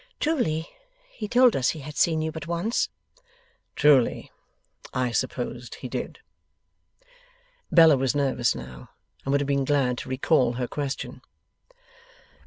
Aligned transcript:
'Truly, 0.19 0.67
he 1.11 1.27
told 1.27 1.55
us 1.55 1.69
he 1.69 1.81
had 1.81 1.95
seen 1.95 2.23
you 2.23 2.31
but 2.31 2.47
once.' 2.47 2.89
'Truly, 3.75 4.31
I 4.95 5.11
supposed 5.11 5.75
he 5.75 5.87
did.' 5.87 6.17
Bella 7.71 7.97
was 7.97 8.15
nervous 8.15 8.55
now, 8.55 8.89
and 9.23 9.31
would 9.31 9.41
have 9.41 9.47
been 9.47 9.63
glad 9.63 9.99
to 9.99 10.09
recall 10.09 10.53
her 10.53 10.67
question. 10.67 11.21